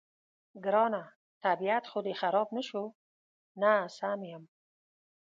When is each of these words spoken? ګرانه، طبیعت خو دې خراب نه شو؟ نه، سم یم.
ګرانه، 0.63 1.01
طبیعت 1.45 1.83
خو 1.91 1.99
دې 2.05 2.13
خراب 2.21 2.47
نه 2.55 2.61
شو؟ 2.67 2.83
نه، 3.61 3.73
سم 3.97 4.19
یم. 4.31 4.43